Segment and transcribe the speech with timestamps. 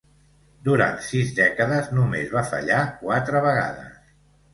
[0.67, 4.01] Durant sis dècades només va fallar quatre vegades.